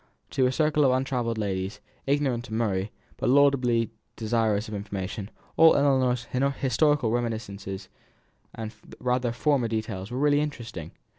[0.31, 5.75] To her circle of untravelled ladies, ignorant of Murray, but laudably desirous of information, all
[5.75, 6.23] Ellinor's
[6.55, 7.87] historical reminiscences
[8.55, 10.89] and rather formal details were really interesting.